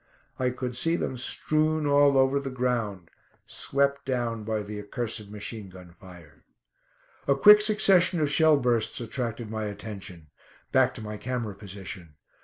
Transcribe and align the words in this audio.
I 0.39 0.49
could 0.49 0.75
see 0.75 0.95
them 0.95 1.15
strewn 1.15 1.85
all 1.85 2.17
over 2.17 2.39
the 2.39 2.49
ground, 2.49 3.11
swept 3.45 4.03
down 4.03 4.43
by 4.43 4.63
the 4.63 4.81
accursed 4.81 5.29
machine 5.29 5.69
gun 5.69 5.91
fire. 5.91 6.43
A 7.27 7.35
quick 7.35 7.61
succession 7.61 8.19
of 8.19 8.31
shell 8.31 8.57
bursts 8.57 8.99
attracted 8.99 9.51
my 9.51 9.65
attention. 9.65 10.31
Back 10.71 10.95
to 10.95 11.01
my 11.03 11.17
camera 11.17 11.53
position. 11.53 12.15